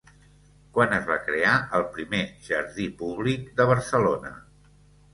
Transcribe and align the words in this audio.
Quan 0.77 0.95
es 0.97 1.05
va 1.09 1.17
crear 1.27 1.53
el 1.81 1.87
primer 1.99 2.23
jardí 2.49 2.91
públic 3.05 3.49
de 3.61 3.71
Barcelona? 3.77 4.37